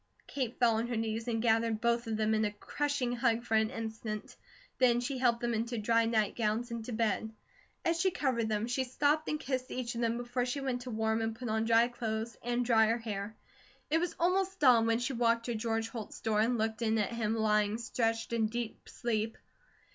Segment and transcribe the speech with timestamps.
[0.25, 3.53] Kate fell on her knees and gathered both of them in a crushing hug for
[3.53, 4.35] an instant;
[4.79, 7.31] then she helped them into to dry nightgowns and to bed.
[7.85, 10.89] As she covered them she stooped and kissed each of them before she went to
[10.89, 13.35] warm and put on dry clothes, and dry her hair.
[13.91, 17.11] It was almost dawn when she walked to George Holt's door and looked in at
[17.13, 19.37] him lying stretched in deep sleep.